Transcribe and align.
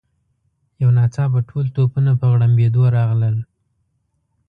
یو 0.81 0.89
ناڅاپه 0.97 1.39
ټول 1.49 1.65
توپونه 1.75 2.11
په 2.19 2.25
غړمبېدو 2.31 2.83
راغلل. 2.95 3.35